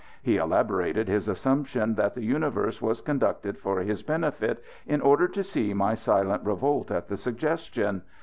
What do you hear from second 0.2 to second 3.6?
He elaborated his assumption that the universe was conducted